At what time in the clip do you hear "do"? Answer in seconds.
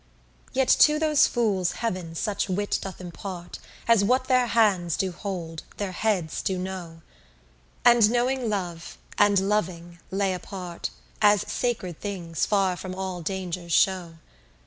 4.97-5.11, 6.41-6.57